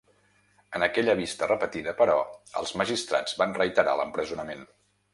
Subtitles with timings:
[0.79, 2.17] En aquella vista repetida, però,
[2.63, 4.69] els magistrats van reiterar l’empresonament.